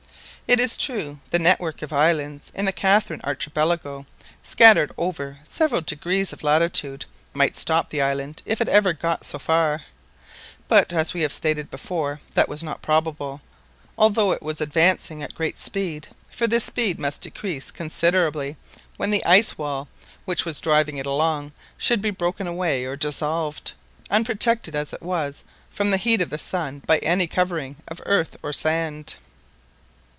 It 0.47 0.59
is 0.59 0.75
true 0.77 1.21
the 1.29 1.39
network 1.39 1.81
of 1.81 1.93
islands 1.93 2.51
in 2.53 2.65
the 2.65 2.73
Catherine 2.73 3.21
Archipelago, 3.23 4.05
scattered 4.43 4.91
over 4.97 5.39
several 5.45 5.79
degrees 5.79 6.33
of 6.33 6.43
latitude, 6.43 7.05
might 7.33 7.55
stop 7.55 7.87
the 7.89 8.01
island 8.01 8.43
if 8.45 8.59
it 8.59 8.67
ever 8.67 8.91
got 8.91 9.23
so 9.23 9.39
far. 9.39 9.83
But, 10.67 10.91
as 10.91 11.13
we 11.13 11.21
have 11.21 11.31
before 11.69 12.17
stated, 12.19 12.35
that 12.35 12.49
was 12.49 12.65
not 12.65 12.81
probable, 12.81 13.39
although 13.97 14.33
it 14.33 14.41
was 14.43 14.59
advancing 14.59 15.23
at 15.23 15.35
great 15.35 15.57
speed; 15.57 16.09
for 16.29 16.47
this 16.47 16.65
speed 16.65 16.99
must 16.99 17.21
decrease 17.21 17.71
considerably 17.71 18.57
when 18.97 19.09
the 19.11 19.23
ice 19.25 19.57
wall 19.57 19.87
which 20.25 20.43
was 20.43 20.59
driving 20.59 20.97
it 20.97 21.05
along 21.05 21.53
should 21.77 22.01
be 22.01 22.11
broken 22.11 22.45
away 22.45 22.83
or 22.83 22.97
dissolved, 22.97 23.71
unprotected 24.09 24.75
as 24.75 24.91
it 24.91 25.01
was 25.01 25.45
from 25.71 25.91
the 25.91 25.95
heat 25.97 26.19
of 26.19 26.29
the 26.29 26.37
sun 26.37 26.79
by 26.85 26.97
any 26.97 27.25
covering 27.25 27.77
of 27.87 28.01
earth 28.05 28.35
or 28.43 28.51
sand. 28.51 29.15